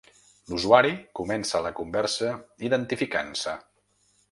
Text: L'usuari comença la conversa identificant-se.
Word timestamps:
L'usuari 0.53 0.93
comença 1.19 1.61
la 1.67 1.73
conversa 1.81 2.33
identificant-se. 2.71 3.57